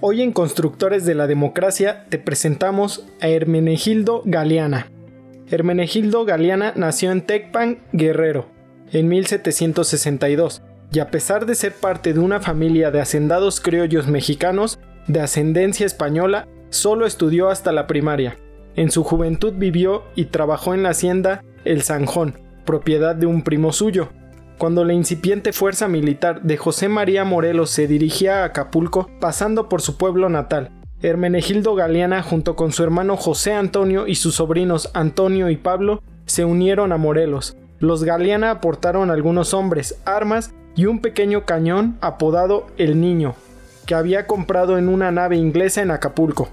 Hoy 0.00 0.22
en 0.22 0.32
Constructores 0.32 1.04
de 1.06 1.14
la 1.14 1.28
Democracia 1.28 2.06
te 2.08 2.18
presentamos 2.18 3.06
a 3.20 3.28
Hermenegildo 3.28 4.22
Galeana. 4.24 4.88
Hermenegildo 5.48 6.24
Galeana 6.24 6.72
nació 6.74 7.12
en 7.12 7.20
Tecpan, 7.22 7.78
Guerrero, 7.92 8.48
en 8.90 9.06
1762, 9.06 10.62
y 10.90 10.98
a 10.98 11.12
pesar 11.12 11.46
de 11.46 11.54
ser 11.54 11.72
parte 11.72 12.14
de 12.14 12.18
una 12.18 12.40
familia 12.40 12.90
de 12.90 13.00
hacendados 13.00 13.60
criollos 13.60 14.08
mexicanos 14.08 14.80
de 15.06 15.20
ascendencia 15.20 15.86
española, 15.86 16.48
Solo 16.70 17.06
estudió 17.06 17.48
hasta 17.48 17.72
la 17.72 17.86
primaria. 17.86 18.36
En 18.76 18.90
su 18.90 19.02
juventud 19.02 19.54
vivió 19.56 20.04
y 20.14 20.26
trabajó 20.26 20.74
en 20.74 20.82
la 20.82 20.90
hacienda 20.90 21.42
El 21.64 21.82
Zanjón, 21.82 22.34
propiedad 22.64 23.16
de 23.16 23.26
un 23.26 23.42
primo 23.42 23.72
suyo. 23.72 24.08
Cuando 24.58 24.84
la 24.84 24.92
incipiente 24.92 25.52
fuerza 25.52 25.88
militar 25.88 26.42
de 26.42 26.56
José 26.56 26.88
María 26.88 27.24
Morelos 27.24 27.70
se 27.70 27.86
dirigía 27.86 28.42
a 28.42 28.44
Acapulco, 28.46 29.08
pasando 29.20 29.68
por 29.68 29.82
su 29.82 29.96
pueblo 29.96 30.28
natal, 30.28 30.70
Hermenegildo 31.00 31.76
Galeana 31.76 32.22
junto 32.22 32.56
con 32.56 32.72
su 32.72 32.82
hermano 32.82 33.16
José 33.16 33.52
Antonio 33.52 34.08
y 34.08 34.16
sus 34.16 34.34
sobrinos 34.34 34.90
Antonio 34.94 35.48
y 35.48 35.56
Pablo 35.56 36.02
se 36.26 36.44
unieron 36.44 36.92
a 36.92 36.96
Morelos. 36.96 37.56
Los 37.78 38.02
Galeana 38.02 38.50
aportaron 38.50 39.10
algunos 39.10 39.54
hombres, 39.54 40.00
armas 40.04 40.52
y 40.74 40.86
un 40.86 41.00
pequeño 41.00 41.44
cañón 41.44 41.96
apodado 42.00 42.66
El 42.76 43.00
Niño, 43.00 43.36
que 43.86 43.94
había 43.94 44.26
comprado 44.26 44.76
en 44.76 44.88
una 44.88 45.12
nave 45.12 45.36
inglesa 45.36 45.82
en 45.82 45.92
Acapulco. 45.92 46.48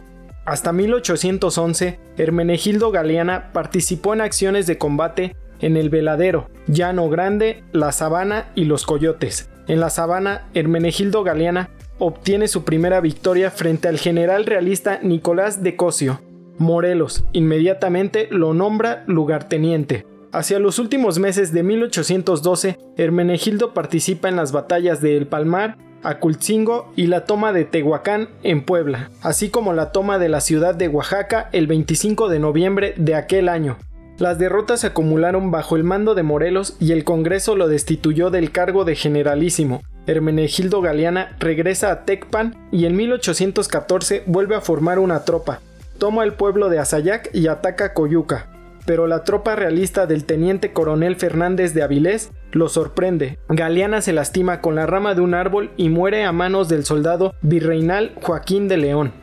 Hasta 0.46 0.72
1811, 0.72 2.00
Hermenegildo 2.18 2.92
Galeana 2.92 3.52
participó 3.52 4.14
en 4.14 4.22
acciones 4.22 4.68
de 4.68 4.78
combate 4.78 5.36
en 5.60 5.76
el 5.76 5.90
Veladero, 5.90 6.50
Llano 6.68 7.10
Grande, 7.10 7.64
La 7.72 7.92
Sabana 7.92 8.52
y 8.54 8.66
Los 8.66 8.86
Coyotes. 8.86 9.50
En 9.68 9.80
La 9.80 9.90
Sabana, 9.90 10.48
Hermenegildo 10.54 11.24
Galeana 11.24 11.72
obtiene 11.98 12.48
su 12.48 12.64
primera 12.64 13.02
victoria 13.02 13.50
frente 13.50 13.88
al 13.88 13.98
general 13.98 14.46
realista 14.46 15.00
Nicolás 15.02 15.64
de 15.64 15.76
Cosio. 15.76 16.22
Morelos 16.60 17.26
inmediatamente 17.34 18.28
lo 18.30 18.54
nombra 18.54 19.04
lugarteniente. 19.08 20.06
Hacia 20.32 20.60
los 20.60 20.78
últimos 20.78 21.18
meses 21.18 21.54
de 21.54 21.64
1812, 21.64 22.78
Hermenegildo 22.98 23.74
participa 23.74 24.30
en 24.30 24.36
las 24.36 24.52
batallas 24.52 25.02
de 25.02 25.18
El 25.18 25.26
Palmar 25.26 25.78
Acultzingo 26.06 26.92
y 26.96 27.08
la 27.08 27.26
toma 27.26 27.52
de 27.54 27.66
Tehuacán 27.66 28.30
en 28.44 28.64
Puebla, 28.64 29.10
así 29.22 29.50
como 29.50 29.74
la 29.74 29.92
toma 29.92 30.20
de 30.20 30.30
la 30.30 30.42
ciudad 30.42 30.76
de 30.76 30.88
Oaxaca 30.88 31.50
el 31.52 31.68
25 31.68 32.30
de 32.30 32.40
noviembre 32.40 32.94
de 32.98 33.16
aquel 33.16 33.50
año. 33.50 33.78
Las 34.18 34.40
derrotas 34.40 34.80
se 34.80 34.88
acumularon 34.88 35.52
bajo 35.52 35.76
el 35.76 35.84
mando 35.84 36.16
de 36.16 36.24
Morelos 36.24 36.78
y 36.80 36.94
el 36.94 37.04
Congreso 37.04 37.56
lo 37.58 37.68
destituyó 37.68 38.30
del 38.30 38.52
cargo 38.52 38.86
de 38.86 38.96
generalísimo. 38.96 39.84
Hermenegildo 40.08 40.82
Galeana 40.82 41.36
regresa 41.40 41.92
a 41.92 42.06
Tecpan 42.06 42.56
y 42.72 42.86
en 42.86 42.96
1814 42.96 44.24
vuelve 44.26 44.56
a 44.56 44.62
formar 44.62 45.00
una 45.00 45.26
tropa. 45.26 45.60
Toma 45.98 46.24
el 46.24 46.34
pueblo 46.34 46.70
de 46.70 46.80
Azayac 46.80 47.30
y 47.34 47.48
ataca 47.48 47.94
Coyuca. 47.94 48.55
Pero 48.86 49.08
la 49.08 49.24
tropa 49.24 49.56
realista 49.56 50.06
del 50.06 50.26
teniente 50.26 50.74
coronel 50.74 51.16
Fernández 51.16 51.74
de 51.74 51.84
Avilés 51.84 52.32
lo 52.52 52.70
sorprende. 52.70 53.40
Galeana 53.50 54.02
se 54.02 54.14
lastima 54.14 54.62
con 54.62 54.76
la 54.76 54.86
rama 54.86 55.16
de 55.16 55.22
un 55.22 55.34
árbol 55.34 55.72
y 55.78 55.90
muere 55.90 56.24
a 56.24 56.32
manos 56.32 56.70
del 56.70 56.86
soldado 56.86 57.34
virreinal 57.42 58.14
Joaquín 58.22 58.68
de 58.68 58.78
León. 58.78 59.14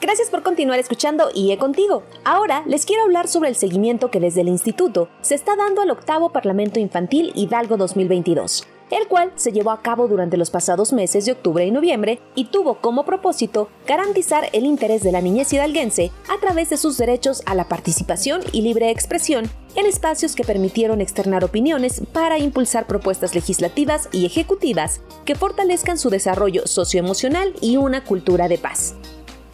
Gracias 0.00 0.28
por 0.30 0.42
continuar 0.42 0.78
escuchando 0.78 1.30
IE 1.34 1.56
Contigo. 1.58 2.02
Ahora 2.24 2.62
les 2.66 2.84
quiero 2.86 3.02
hablar 3.02 3.26
sobre 3.26 3.48
el 3.48 3.56
seguimiento 3.56 4.10
que 4.10 4.20
desde 4.20 4.42
el 4.42 4.48
instituto 4.48 5.08
se 5.22 5.34
está 5.34 5.56
dando 5.56 5.80
al 5.80 5.90
octavo 5.90 6.30
Parlamento 6.30 6.78
Infantil 6.78 7.32
Hidalgo 7.34 7.76
2022 7.76 8.66
el 8.94 9.08
cual 9.08 9.32
se 9.34 9.50
llevó 9.50 9.72
a 9.72 9.82
cabo 9.82 10.06
durante 10.06 10.36
los 10.36 10.50
pasados 10.50 10.92
meses 10.92 11.26
de 11.26 11.32
octubre 11.32 11.66
y 11.66 11.70
noviembre 11.70 12.20
y 12.34 12.46
tuvo 12.46 12.76
como 12.76 13.04
propósito 13.04 13.68
garantizar 13.86 14.48
el 14.52 14.64
interés 14.64 15.02
de 15.02 15.10
la 15.10 15.20
niñez 15.20 15.52
hidalguense 15.52 16.12
a 16.28 16.40
través 16.40 16.70
de 16.70 16.76
sus 16.76 16.96
derechos 16.96 17.42
a 17.46 17.54
la 17.54 17.68
participación 17.68 18.42
y 18.52 18.62
libre 18.62 18.90
expresión 18.90 19.50
en 19.74 19.86
espacios 19.86 20.36
que 20.36 20.44
permitieron 20.44 21.00
externar 21.00 21.42
opiniones 21.44 22.02
para 22.12 22.38
impulsar 22.38 22.86
propuestas 22.86 23.34
legislativas 23.34 24.08
y 24.12 24.26
ejecutivas 24.26 25.00
que 25.24 25.34
fortalezcan 25.34 25.98
su 25.98 26.10
desarrollo 26.10 26.66
socioemocional 26.66 27.54
y 27.60 27.76
una 27.76 28.04
cultura 28.04 28.46
de 28.46 28.58
paz. 28.58 28.94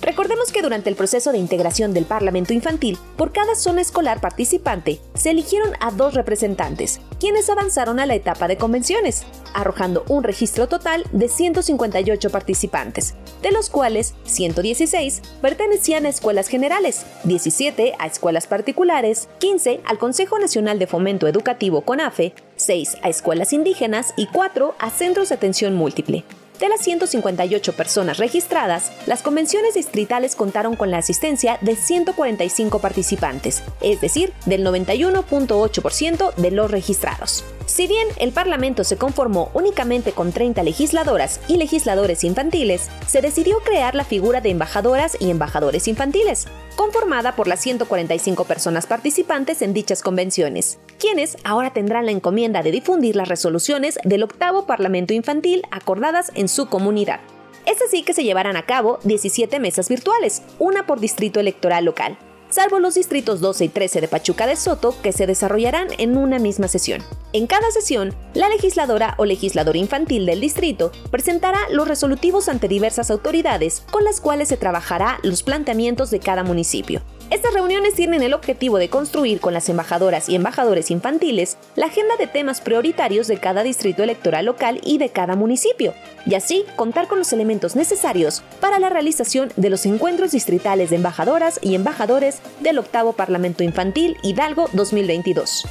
Recordemos 0.03 0.51
que 0.51 0.63
durante 0.63 0.89
el 0.89 0.97
proceso 0.97 1.31
de 1.31 1.39
integración 1.39 1.93
del 1.93 2.07
Parlamento 2.07 2.55
Infantil, 2.55 2.99
por 3.19 3.33
cada 3.33 3.55
zona 3.55 3.83
escolar 3.83 4.21
participante, 4.21 4.99
se 5.15 5.31
eligieron 5.31 5.73
a 5.81 5.91
dos 5.91 6.15
representantes, 6.15 7.01
quienes 7.19 7.51
avanzaron 7.51 8.01
a 8.01 8.07
la 8.07 8.15
etapa 8.15 8.49
de 8.49 8.57
convenciones, 8.57 9.25
arrojando 9.53 10.05
un 10.09 10.25
registro 10.25 10.69
total 10.69 11.05
de 11.13 11.29
158 11.29 12.31
participantes, 12.31 13.15
de 13.43 13.53
los 13.53 13.69
cuales 13.69 14.15
116 14.25 15.21
pertenecían 15.43 16.07
a 16.07 16.09
escuelas 16.09 16.49
generales, 16.49 17.05
17 17.25 17.95
a 17.99 18.07
escuelas 18.07 18.47
particulares, 18.47 19.29
15 19.39 19.81
al 19.85 19.99
Consejo 19.99 20.39
Nacional 20.39 20.79
de 20.79 20.87
Fomento 20.87 21.29
Educativo 21.29 21.83
CONAFE, 21.83 22.35
6 22.57 22.97
a 23.03 23.11
escuelas 23.11 23.53
indígenas 23.53 24.15
y 24.17 24.29
4 24.29 24.75
a 24.79 24.91
centros 24.91 25.29
de 25.29 25.35
atención 25.35 25.75
múltiple. 25.75 26.25
De 26.61 26.69
las 26.69 26.83
158 26.83 27.73
personas 27.73 28.19
registradas, 28.19 28.93
las 29.07 29.23
convenciones 29.23 29.73
distritales 29.73 30.37
contaron 30.37 30.77
con 30.77 30.91
la 30.91 30.99
asistencia 30.99 31.57
de 31.63 31.75
145 31.75 32.81
participantes, 32.81 33.63
es 33.81 34.03
decir, 34.03 34.35
del 34.45 34.63
91.8% 34.67 36.35
de 36.35 36.51
los 36.51 36.71
registrados. 36.71 37.47
Si 37.81 37.87
bien 37.87 38.09
el 38.19 38.33
Parlamento 38.33 38.85
se 38.85 38.99
conformó 38.99 39.51
únicamente 39.55 40.13
con 40.13 40.33
30 40.33 40.63
legisladoras 40.65 41.41
y 41.49 41.57
legisladores 41.57 42.25
infantiles, 42.25 42.91
se 43.07 43.23
decidió 43.23 43.57
crear 43.61 43.95
la 43.95 44.05
figura 44.05 44.43
de 44.43 44.51
embajadoras 44.51 45.17
y 45.19 45.31
embajadores 45.31 45.89
infantiles, 45.89 46.47
conformada 46.77 47.35
por 47.35 47.49
las 47.49 47.61
145 47.61 48.45
personas 48.45 48.87
participantes 48.87 49.63
en 49.63 49.73
dichas 49.73 50.03
convenciones, 50.03 50.79
quienes 50.99 51.39
ahora 51.43 51.73
tendrán 51.73 52.05
la 52.05 52.13
encomienda 52.13 52.63
de 52.63 52.71
difundir 52.71 53.17
las 53.17 53.29
resoluciones 53.29 53.99
del 54.05 54.25
octavo 54.25 54.67
Parlamento 54.67 55.15
Infantil 55.15 55.63
acordadas 55.71 56.33
en 56.35 56.49
su 56.51 56.67
comunidad. 56.67 57.21
Es 57.65 57.81
así 57.81 58.03
que 58.03 58.13
se 58.13 58.25
llevarán 58.25 58.59
a 58.59 58.67
cabo 58.67 58.99
17 59.05 59.59
mesas 59.59 59.89
virtuales, 59.89 60.43
una 60.59 60.85
por 60.85 61.01
distrito 61.01 61.41
electoral 61.41 61.87
local, 61.87 62.19
salvo 62.51 62.79
los 62.79 62.95
distritos 62.95 63.41
12 63.41 63.65
y 63.65 63.69
13 63.69 64.01
de 64.03 64.09
Pachuca 64.09 64.47
de 64.47 64.57
Soto, 64.57 64.95
que 65.03 65.13
se 65.13 65.27
desarrollarán 65.27 65.89
en 65.99 66.17
una 66.17 66.39
misma 66.39 66.69
sesión. 66.69 67.03
En 67.33 67.47
cada 67.47 67.71
sesión, 67.71 68.15
la 68.35 68.49
legisladora 68.49 69.15
o 69.17 69.25
legislador 69.25 69.77
infantil 69.77 70.27
del 70.27 70.41
distrito 70.41 70.93
presentará 71.11 71.61
los 71.71 71.89
resolutivos 71.89 72.49
ante 72.49 72.69
diversas 72.69 73.11
autoridades 73.11 73.83
con 73.91 74.05
las 74.05 74.21
cuales 74.21 74.49
se 74.49 74.57
trabajará 74.57 75.21
los 75.23 75.43
planteamientos 75.43 76.11
de 76.11 76.21
cada 76.21 76.43
municipio. 76.43 77.03
Estas 77.31 77.55
reuniones 77.55 77.95
tienen 77.95 78.23
el 78.23 78.35
objetivo 78.35 78.79
de 78.79 78.89
construir 78.89 79.39
con 79.39 79.55
las 79.55 79.69
embajadoras 79.69 80.29
y 80.29 80.35
embajadores 80.35 80.91
infantiles 80.91 81.59
la 81.77 81.87
agenda 81.87 82.17
de 82.17 82.27
temas 82.27 82.61
prioritarios 82.61 83.29
de 83.29 83.39
cada 83.39 83.63
distrito 83.63 84.03
electoral 84.03 84.47
local 84.47 84.81
y 84.85 84.99
de 84.99 85.11
cada 85.11 85.37
municipio, 85.37 85.95
y 86.27 86.35
así 86.35 86.65
contar 86.75 87.07
con 87.07 87.19
los 87.19 87.33
elementos 87.33 87.77
necesarios 87.77 88.43
para 88.61 88.81
la 88.81 88.89
realización 88.89 89.53
de 89.57 89.71
los 89.71 89.87
encuentros 89.87 90.33
distritales 90.33 90.91
de 90.91 90.97
embajadoras 90.97 91.61
y 91.63 91.77
embajadores 91.77 92.41
del 92.59 92.79
octavo 92.79 93.13
Parlamento 93.13 93.63
Infantil 93.63 94.17
Hidalgo 94.25 94.69
2022. 94.73 95.67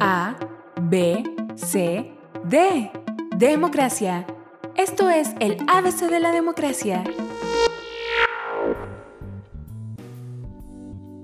A, 0.00 0.36
B, 0.80 1.22
C, 1.54 2.10
D. 2.44 2.90
Democracia. 3.36 4.26
Esto 4.76 5.08
es 5.08 5.28
el 5.38 5.56
ABC 5.68 6.10
de 6.10 6.18
la 6.18 6.32
democracia. 6.32 7.04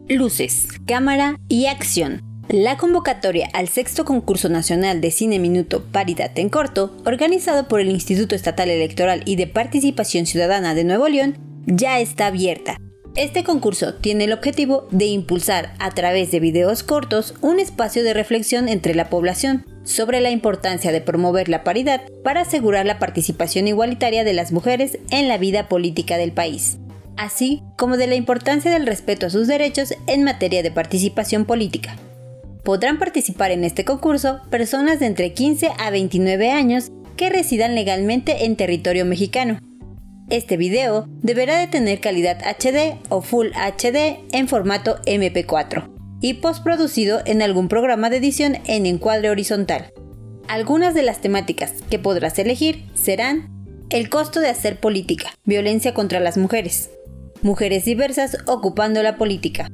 Luces, 0.09 0.69
cámara 0.87 1.37
y 1.49 1.67
acción. 1.67 2.23
La 2.49 2.77
convocatoria 2.77 3.49
al 3.53 3.67
sexto 3.67 4.05
concurso 4.05 4.49
nacional 4.49 5.01
de 5.01 5.11
cine 5.11 5.41
minuto 5.41 5.83
Paridad 5.91 6.31
en 6.39 6.49
Corto, 6.49 6.97
organizado 7.05 7.67
por 7.67 7.81
el 7.81 7.91
Instituto 7.91 8.37
Estatal 8.37 8.71
Electoral 8.71 9.23
y 9.25 9.35
de 9.35 9.49
Participación 9.49 10.27
Ciudadana 10.27 10.75
de 10.75 10.85
Nuevo 10.85 11.09
León, 11.09 11.37
ya 11.67 11.99
está 11.99 12.27
abierta. 12.27 12.77
Este 13.17 13.43
concurso 13.43 13.95
tiene 13.95 14.25
el 14.25 14.33
objetivo 14.33 14.87
de 14.93 15.07
impulsar 15.07 15.75
a 15.81 15.91
través 15.91 16.31
de 16.31 16.39
videos 16.39 16.85
cortos 16.85 17.35
un 17.41 17.59
espacio 17.59 18.05
de 18.05 18.15
reflexión 18.15 18.69
entre 18.69 18.95
la 18.95 19.11
población 19.11 19.65
sobre 19.91 20.21
la 20.21 20.31
importancia 20.31 20.93
de 20.93 21.01
promover 21.01 21.49
la 21.49 21.65
paridad 21.65 22.03
para 22.23 22.43
asegurar 22.43 22.87
la 22.87 22.99
participación 22.99 23.67
igualitaria 23.67 24.25
de 24.25 24.33
las 24.33 24.53
mujeres 24.53 24.99
en 25.11 25.29
la 25.29 25.37
vida 25.37 25.69
política 25.69 26.17
del 26.17 26.33
país, 26.33 26.79
así 27.17 27.63
como 27.77 27.97
de 27.97 28.07
la 28.07 28.15
importancia 28.15 28.71
del 28.71 28.87
respeto 28.87 29.27
a 29.27 29.31
sus 29.31 29.49
derechos 29.49 29.95
en 30.07 30.23
materia 30.23 30.63
de 30.63 30.71
participación 30.71 31.45
política. 31.45 31.97
Podrán 32.63 32.99
participar 32.99 33.51
en 33.51 33.65
este 33.65 33.85
concurso 33.85 34.41
personas 34.51 35.01
de 35.01 35.07
entre 35.07 35.33
15 35.33 35.71
a 35.79 35.91
29 35.91 36.51
años 36.51 36.91
que 37.17 37.31
residan 37.31 37.75
legalmente 37.75 38.45
en 38.45 38.57
territorio 38.57 39.05
mexicano. 39.05 39.59
Este 40.29 40.57
video 40.57 41.07
deberá 41.23 41.59
de 41.59 41.67
tener 41.67 42.01
calidad 42.01 42.39
HD 42.45 42.97
o 43.09 43.23
Full 43.23 43.49
HD 43.49 44.21
en 44.33 44.47
formato 44.47 45.01
MP4 45.03 46.00
y 46.21 46.35
postproducido 46.35 47.21
en 47.25 47.43
algún 47.43 47.69
programa 47.69 48.11
de 48.11 48.19
edición 48.19 48.59
en 48.67 48.87
encuadre 48.87 49.31
horizontal. 49.31 49.93
Algunas 50.49 50.95
de 50.95 51.03
las 51.03 51.21
temáticas 51.21 51.75
que 51.91 51.99
podrás 51.99 52.39
elegir 52.39 52.85
serán 52.95 53.49
el 53.91 54.09
costo 54.09 54.41
de 54.41 54.49
hacer 54.49 54.79
política, 54.79 55.31
violencia 55.45 55.95
contra 55.95 56.21
las 56.21 56.37
mujeres, 56.37 56.91
mujeres 57.43 57.85
diversas 57.85 58.39
ocupando 58.47 59.03
la 59.03 59.17
política, 59.17 59.69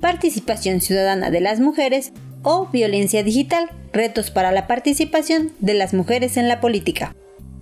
participación 0.00 0.80
ciudadana 0.80 1.30
de 1.30 1.40
las 1.40 1.60
mujeres 1.60 2.12
o 2.42 2.66
violencia 2.66 3.22
digital, 3.22 3.70
retos 3.92 4.30
para 4.30 4.52
la 4.52 4.66
participación 4.66 5.52
de 5.60 5.74
las 5.74 5.94
mujeres 5.94 6.36
en 6.36 6.48
la 6.48 6.60
política. 6.60 7.14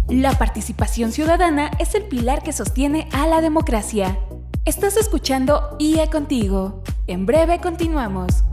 La 0.09 0.39
participación 0.39 1.11
ciudadana 1.11 1.73
es 1.81 1.97
el 1.97 2.05
pilar 2.05 2.45
que 2.45 2.53
sostiene 2.53 3.09
a 3.13 3.27
la 3.27 3.41
democracia. 3.41 4.17
Estás 4.65 4.97
escuchando 4.97 5.75
IE 5.81 6.09
Contigo. 6.09 6.85
En 7.09 7.27
breve 7.27 7.59
continuamos. 7.59 8.45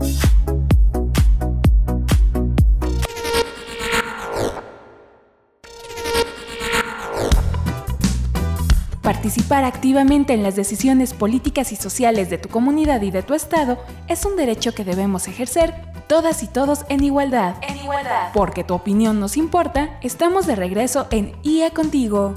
Participar 9.02 9.64
activamente 9.64 10.32
en 10.32 10.44
las 10.44 10.54
decisiones 10.54 11.12
políticas 11.12 11.72
y 11.72 11.76
sociales 11.76 12.30
de 12.30 12.38
tu 12.38 12.48
comunidad 12.48 13.02
y 13.02 13.10
de 13.10 13.24
tu 13.24 13.34
estado 13.34 13.78
es 14.06 14.24
un 14.24 14.36
derecho 14.36 14.72
que 14.72 14.84
debemos 14.84 15.26
ejercer 15.26 15.74
todas 16.06 16.44
y 16.44 16.46
todos 16.46 16.84
en 16.88 17.02
igualdad. 17.02 17.56
En 17.62 17.78
igualdad. 17.78 18.30
Porque 18.32 18.62
tu 18.62 18.74
opinión 18.74 19.18
nos 19.18 19.36
importa, 19.36 19.98
estamos 20.02 20.46
de 20.46 20.54
regreso 20.54 21.08
en 21.10 21.34
IE 21.42 21.72
Contigo. 21.72 22.36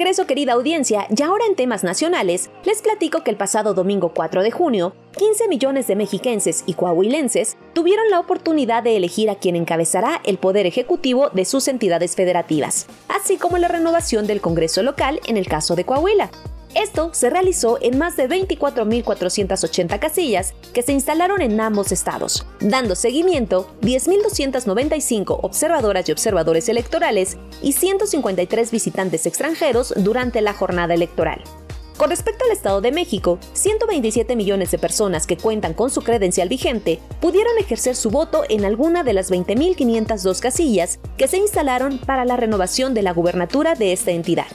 Regreso, 0.00 0.26
querida 0.26 0.54
audiencia, 0.54 1.06
y 1.14 1.22
ahora 1.22 1.44
en 1.44 1.54
temas 1.54 1.84
nacionales, 1.84 2.48
les 2.64 2.80
platico 2.80 3.22
que 3.22 3.30
el 3.30 3.36
pasado 3.36 3.74
domingo 3.74 4.12
4 4.14 4.42
de 4.42 4.50
junio, 4.50 4.94
15 5.18 5.46
millones 5.46 5.88
de 5.88 5.94
mexiquenses 5.94 6.64
y 6.64 6.72
coahuilenses 6.72 7.58
tuvieron 7.74 8.08
la 8.08 8.18
oportunidad 8.18 8.82
de 8.82 8.96
elegir 8.96 9.28
a 9.28 9.34
quien 9.34 9.56
encabezará 9.56 10.22
el 10.24 10.38
poder 10.38 10.64
ejecutivo 10.64 11.28
de 11.28 11.44
sus 11.44 11.68
entidades 11.68 12.16
federativas, 12.16 12.86
así 13.08 13.36
como 13.36 13.58
la 13.58 13.68
renovación 13.68 14.26
del 14.26 14.40
Congreso 14.40 14.82
local 14.82 15.20
en 15.26 15.36
el 15.36 15.46
caso 15.46 15.76
de 15.76 15.84
Coahuila. 15.84 16.30
Esto 16.74 17.10
se 17.12 17.30
realizó 17.30 17.78
en 17.82 17.98
más 17.98 18.16
de 18.16 18.28
24.480 18.28 19.98
casillas 19.98 20.54
que 20.72 20.82
se 20.82 20.92
instalaron 20.92 21.42
en 21.42 21.60
ambos 21.60 21.90
estados, 21.90 22.46
dando 22.60 22.94
seguimiento 22.94 23.68
10.295 23.82 25.40
observadoras 25.42 26.08
y 26.08 26.12
observadores 26.12 26.68
electorales 26.68 27.36
y 27.60 27.72
153 27.72 28.70
visitantes 28.70 29.26
extranjeros 29.26 29.92
durante 29.96 30.40
la 30.42 30.52
jornada 30.52 30.94
electoral. 30.94 31.42
Con 32.00 32.08
respecto 32.08 32.44
al 32.46 32.52
Estado 32.52 32.80
de 32.80 32.92
México, 32.92 33.38
127 33.52 34.34
millones 34.34 34.70
de 34.70 34.78
personas 34.78 35.26
que 35.26 35.36
cuentan 35.36 35.74
con 35.74 35.90
su 35.90 36.00
credencial 36.00 36.48
vigente 36.48 36.98
pudieron 37.20 37.58
ejercer 37.58 37.94
su 37.94 38.10
voto 38.10 38.44
en 38.48 38.64
alguna 38.64 39.04
de 39.04 39.12
las 39.12 39.30
20.502 39.30 40.40
casillas 40.40 40.98
que 41.18 41.28
se 41.28 41.36
instalaron 41.36 41.98
para 41.98 42.24
la 42.24 42.38
renovación 42.38 42.94
de 42.94 43.02
la 43.02 43.12
gubernatura 43.12 43.74
de 43.74 43.92
esta 43.92 44.12
entidad. 44.12 44.46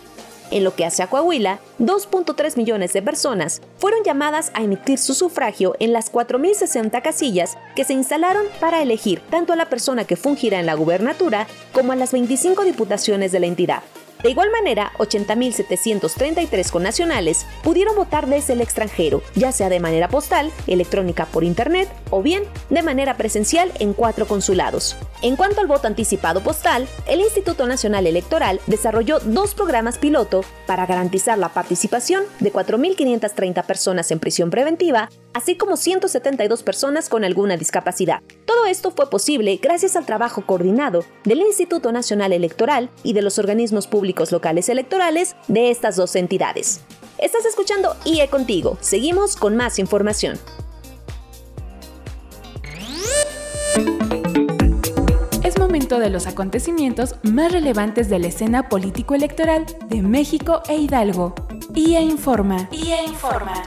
En 0.56 0.64
lo 0.64 0.74
que 0.74 0.86
hace 0.86 1.04
a 1.04 1.08
Coahuila, 1.08 1.60
2.3 1.80 2.56
millones 2.56 2.94
de 2.94 3.02
personas 3.02 3.62
fueron 3.78 4.06
llamadas 4.06 4.52
a 4.54 4.64
emitir 4.64 4.98
su 5.00 5.14
sufragio 5.14 5.76
en 5.80 5.92
las 5.92 6.10
4.060 6.10 7.02
casillas 7.02 7.58
que 7.76 7.84
se 7.84 7.92
instalaron 7.92 8.46
para 8.62 8.82
elegir 8.82 9.20
tanto 9.30 9.52
a 9.52 9.58
la 9.58 9.68
persona 9.68 10.06
que 10.06 10.16
fungirá 10.16 10.62
en 10.62 10.66
la 10.66 10.76
gubernatura 10.76 11.46
como 11.74 11.92
a 11.92 11.98
las 11.98 12.14
25 12.14 12.64
diputaciones 12.64 13.34
de 13.34 13.42
la 13.42 13.48
entidad. 13.48 13.84
De 14.24 14.30
igual 14.30 14.50
manera, 14.52 14.92
80.733 14.98 16.72
connacionales 16.72 17.46
pudieron 17.64 17.96
votar 17.96 18.28
desde 18.28 18.54
el 18.54 18.62
extranjero, 18.62 19.22
ya 19.36 19.52
sea 19.52 19.70
de 19.70 19.80
manera 19.80 20.08
postal, 20.08 20.52
electrónica 20.68 21.26
por 21.26 21.44
internet 21.44 21.90
o 22.10 22.22
bien 22.22 22.44
de 22.70 22.82
manera 22.82 23.18
presencial 23.18 23.72
en 23.80 23.94
cuatro 23.94 24.26
consulados. 24.26 24.96
En 25.22 25.36
cuanto 25.36 25.62
al 25.62 25.68
voto 25.68 25.88
anticipado 25.88 26.42
postal, 26.42 26.88
el 27.08 27.20
Instituto 27.20 27.68
Nacional 27.68 28.08
Electoral 28.08 28.60
desarrolló 28.68 29.20
dos 29.20 29.54
programas 29.54 29.98
piloto 29.98 30.44
para 30.66 30.86
garantizar 30.86 31.38
la 31.38 31.50
participación 31.50 32.24
de 32.40 32.52
4.530 32.52 33.66
personas 33.66 34.12
en 34.12 34.20
prisión 34.20 34.50
preventiva, 34.50 35.10
así 35.34 35.56
como 35.56 35.78
172 35.78 36.64
personas 36.64 37.10
con 37.10 37.24
alguna 37.24 37.58
discapacidad. 37.58 38.22
Todo 38.46 38.66
esto 38.66 38.92
fue 38.92 39.10
posible 39.10 39.60
gracias 39.62 39.96
al 39.96 40.06
trabajo 40.06 40.46
coordinado 40.46 41.04
del 41.24 41.42
Instituto 41.42 41.92
Nacional 41.92 42.34
Electoral 42.34 42.90
y 43.04 43.14
de 43.14 43.22
los 43.22 43.40
organismos 43.40 43.88
públicos 43.88 44.05
locales 44.32 44.70
electorales 44.70 45.36
de 45.48 45.72
estas 45.72 45.96
dos 45.96 46.16
entidades. 46.16 46.82
Estás 47.18 47.46
escuchando 47.46 47.96
IE 48.06 48.28
Contigo. 48.28 48.78
Seguimos 48.82 49.36
con 49.36 49.56
más 49.56 49.80
información. 49.80 50.38
Es 55.44 55.60
momento 55.60 56.00
de 56.00 56.10
los 56.10 56.28
acontecimientos 56.28 57.16
más 57.24 57.52
relevantes 57.52 58.10
de 58.10 58.20
la 58.20 58.28
escena 58.28 58.68
político-electoral 58.70 59.66
de 59.88 60.02
México 60.02 60.62
e 60.68 60.76
Hidalgo. 60.76 61.36
IE 61.74 62.02
Informa. 62.02 62.68
IE 62.72 63.04
Informa. 63.06 63.64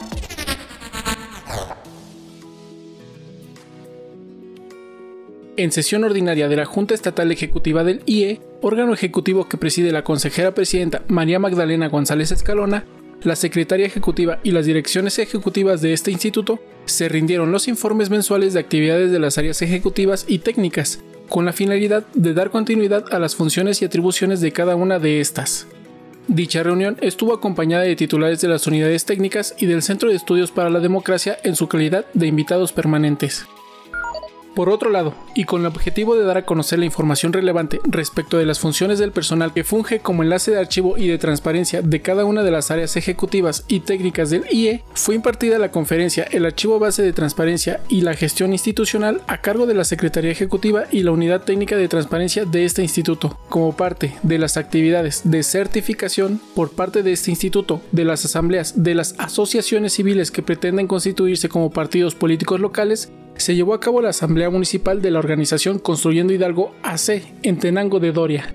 En 5.59 5.73
sesión 5.73 6.05
ordinaria 6.05 6.49
de 6.49 6.55
la 6.55 6.67
Junta 6.67 6.95
Estatal 6.95 7.33
Ejecutiva 7.33 7.83
del 7.83 8.01
IE, 8.07 8.41
órgano 8.63 8.95
ejecutivo 8.95 9.49
que 9.49 9.57
preside 9.57 9.91
la 9.91 10.05
consejera 10.05 10.55
presidenta 10.55 11.03
María 11.09 11.41
Magdalena 11.41 11.89
González 11.89 12.31
Escalona, 12.31 12.85
la 13.25 13.35
secretaria 13.35 13.85
ejecutiva 13.85 14.39
y 14.45 14.53
las 14.53 14.67
direcciones 14.67 15.19
ejecutivas 15.19 15.81
de 15.81 15.95
este 15.95 16.13
instituto, 16.13 16.61
se 16.85 17.09
rindieron 17.09 17.51
los 17.51 17.67
informes 17.67 18.09
mensuales 18.09 18.55
de 18.55 18.61
actividades 18.61 19.11
de 19.11 19.19
las 19.19 19.37
áreas 19.37 19.61
ejecutivas 19.61 20.27
y 20.29 20.39
técnicas, 20.39 21.01
con 21.29 21.45
la 21.45 21.53
finalidad 21.53 22.07
de 22.15 22.35
dar 22.35 22.51
continuidad 22.51 23.07
a 23.11 23.19
las 23.19 23.35
funciones 23.35 23.83
y 23.83 23.85
atribuciones 23.85 24.41
de 24.41 24.53
cada 24.53 24.77
una 24.77 25.01
de 25.01 25.21
estas. 25.21 25.67
Dicha 26.29 26.63
reunión 26.63 26.99
estuvo 27.01 27.35
acompañada 27.35 27.83
de 27.83 27.97
titulares 27.97 28.41
de 28.41 28.47
las 28.47 28.69
unidades 28.69 29.07
técnicas 29.07 29.57
y 29.59 29.67
del 29.67 29.83
Centro 29.83 30.09
de 30.09 30.15
Estudios 30.15 30.53
para 30.53 30.71
la 30.71 30.79
Democracia 30.79 31.37
en 31.43 31.57
su 31.57 31.67
calidad 31.67 32.07
de 32.15 32.29
invitados 32.29 32.73
permanentes. 32.73 33.45
Por 34.55 34.71
otro 34.71 34.91
lado, 34.91 35.15
y 35.35 35.45
con 35.45 35.61
el 35.61 35.67
objetivo 35.67 36.17
de 36.17 36.25
dar 36.25 36.37
a 36.39 36.45
conocer 36.45 36.79
la 36.79 36.85
información 36.85 37.33
relevante 37.33 37.81
respecto 37.85 38.39
de 38.39 38.47
las 38.47 38.59
funciones 38.59 38.99
del 38.99 39.13
personal 39.13 39.53
que 39.53 39.65
funge 39.65 40.01
como 40.01 40.23
enlace 40.23 40.51
de 40.51 40.59
archivo 40.59 40.99
y 40.99 41.09
de 41.09 41.19
transparencia 41.19 41.83
de 41.83 42.03
cada 42.03 42.25
una 42.25 42.43
de 42.43 42.51
las 42.51 42.71
áreas 42.71 42.97
ejecutivas 42.97 43.65
y 43.69 43.81
técnicas 43.81 44.31
del 44.31 44.45
IE, 44.51 44.83
fue 44.95 45.15
impartida 45.15 45.59
la 45.59 45.71
conferencia 45.71 46.25
El 46.25 46.45
Archivo 46.45 46.79
Base 46.79 47.03
de 47.03 47.13
Transparencia 47.13 47.81
y 47.89 48.01
la 48.01 48.15
Gestión 48.15 48.53
Institucional 48.53 49.23
a 49.27 49.41
cargo 49.41 49.67
de 49.67 49.75
la 49.75 49.85
Secretaría 49.85 50.31
Ejecutiva 50.31 50.85
y 50.91 51.03
la 51.03 51.13
Unidad 51.13 51.43
Técnica 51.43 51.77
de 51.77 51.89
Transparencia 51.89 52.45
de 52.45 52.65
este 52.65 52.83
instituto, 52.83 53.39
como 53.49 53.77
parte 53.77 54.15
de 54.23 54.39
las 54.39 54.57
actividades 54.57 55.23
de 55.25 55.43
certificación 55.43 56.41
por 56.55 56.71
parte 56.71 57.03
de 57.03 57.13
este 57.13 57.31
instituto, 57.31 57.81
de 57.93 58.05
las 58.05 58.25
asambleas, 58.25 58.83
de 58.83 58.95
las 58.95 59.15
asociaciones 59.19 59.93
civiles 59.93 60.31
que 60.31 60.43
pretenden 60.43 60.87
constituirse 60.87 61.49
como 61.49 61.71
partidos 61.71 62.15
políticos 62.15 62.61
locales 62.61 63.11
se 63.39 63.55
llevó 63.55 63.75
a 63.75 63.81
cabo 63.81 64.03
la 64.03 64.11
Asamblea 64.11 64.51
Municipal 64.51 65.01
de 65.01 65.11
la 65.11 65.19
organización 65.19 65.79
Construyendo 65.79 66.33
Hidalgo 66.33 66.75
AC 66.83 67.23
en 67.43 67.59
Tenango 67.59 68.01
de 68.01 68.13
Doria. 68.13 68.55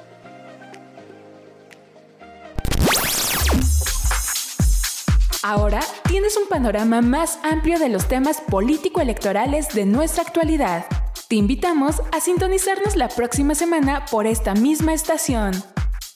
Ahora 5.45 5.81
tienes 6.07 6.37
un 6.37 6.47
panorama 6.47 7.01
más 7.01 7.37
amplio 7.43 7.77
de 7.77 7.89
los 7.89 8.07
temas 8.07 8.39
político-electorales 8.39 9.67
de 9.73 9.85
nuestra 9.85 10.23
actualidad. 10.23 10.85
Te 11.27 11.35
invitamos 11.35 12.01
a 12.13 12.21
sintonizarnos 12.21 12.95
la 12.95 13.09
próxima 13.09 13.53
semana 13.53 14.05
por 14.09 14.25
esta 14.25 14.53
misma 14.53 14.93
estación. 14.93 15.51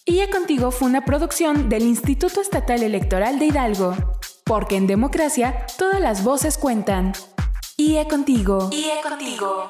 IE 0.05 0.29
Contigo 0.29 0.71
fue 0.71 0.87
una 0.87 1.03
producción 1.03 1.67
del 1.67 1.83
Instituto 1.83 2.39
Estatal 2.39 2.81
Electoral 2.81 3.37
de 3.37 3.47
Hidalgo, 3.47 3.97
porque 4.45 4.77
en 4.77 4.87
democracia 4.87 5.65
todas 5.77 5.99
las 5.99 6.23
voces 6.23 6.57
cuentan. 6.57 7.11
IE 7.75 8.07
Contigo. 8.07 8.69
IE 8.71 9.01
Contigo. 9.03 9.69